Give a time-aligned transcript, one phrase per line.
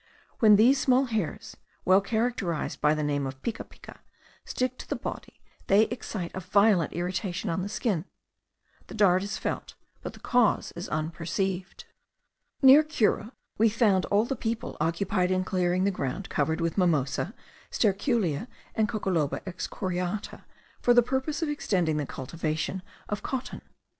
[0.39, 1.55] When these small hairs,
[1.85, 3.99] well characterised by the name of picapica,
[4.43, 8.05] stick to the body, they excite a violent irritation on the skin;
[8.87, 11.85] the dart is felt, but the cause is unperceived.
[12.63, 17.35] Near Cura we found all the people occupied in clearing the ground covered with mimosa,
[17.69, 20.45] sterculia, and Coccoloba excoriata,
[20.81, 23.61] for the purpose of extending the cultivation of cotton.